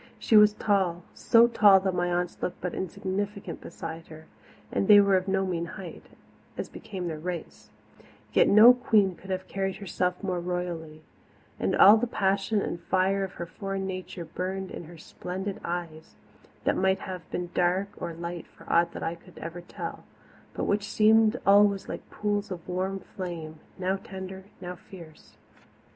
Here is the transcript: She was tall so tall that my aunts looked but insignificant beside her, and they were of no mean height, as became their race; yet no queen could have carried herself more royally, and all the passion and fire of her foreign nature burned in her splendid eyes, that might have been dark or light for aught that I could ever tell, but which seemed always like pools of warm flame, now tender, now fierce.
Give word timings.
She 0.17 0.35
was 0.35 0.53
tall 0.53 1.03
so 1.13 1.45
tall 1.47 1.79
that 1.81 1.93
my 1.93 2.11
aunts 2.11 2.41
looked 2.41 2.59
but 2.59 2.73
insignificant 2.73 3.61
beside 3.61 4.07
her, 4.07 4.25
and 4.71 4.87
they 4.87 4.99
were 4.99 5.15
of 5.15 5.27
no 5.27 5.45
mean 5.45 5.67
height, 5.77 6.05
as 6.57 6.69
became 6.69 7.07
their 7.07 7.19
race; 7.19 7.69
yet 8.33 8.47
no 8.47 8.73
queen 8.73 9.13
could 9.13 9.29
have 9.29 9.47
carried 9.47 9.75
herself 9.75 10.23
more 10.23 10.39
royally, 10.39 11.03
and 11.59 11.75
all 11.75 11.97
the 11.97 12.07
passion 12.07 12.63
and 12.63 12.81
fire 12.81 13.23
of 13.23 13.33
her 13.33 13.45
foreign 13.45 13.85
nature 13.85 14.25
burned 14.25 14.71
in 14.71 14.85
her 14.85 14.97
splendid 14.97 15.59
eyes, 15.63 16.15
that 16.63 16.75
might 16.75 17.01
have 17.01 17.29
been 17.29 17.51
dark 17.53 17.89
or 17.97 18.11
light 18.11 18.47
for 18.47 18.65
aught 18.73 18.93
that 18.93 19.03
I 19.03 19.13
could 19.13 19.37
ever 19.37 19.61
tell, 19.61 20.03
but 20.55 20.63
which 20.63 20.89
seemed 20.89 21.39
always 21.45 21.87
like 21.87 22.09
pools 22.09 22.49
of 22.49 22.67
warm 22.67 23.01
flame, 23.15 23.59
now 23.77 23.97
tender, 23.97 24.45
now 24.61 24.73
fierce. 24.73 25.37